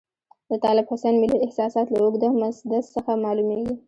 [0.49, 3.75] د طالب حسین ملي احساسات له اوږده مسدس څخه معلوميږي.